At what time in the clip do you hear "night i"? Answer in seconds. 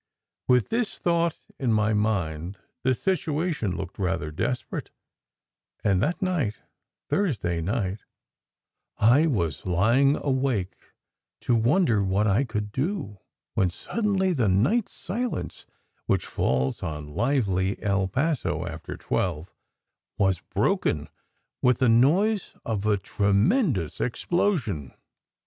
7.61-9.27